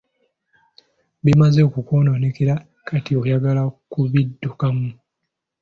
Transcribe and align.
Bimaze 1.25 1.59
okukwonoonekera 1.67 2.53
kati 2.87 3.11
oyagala 3.21 3.61
kubiddukamu. 3.91 4.89